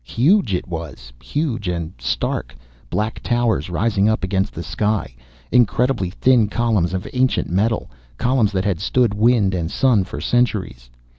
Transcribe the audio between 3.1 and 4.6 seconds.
towers rising up against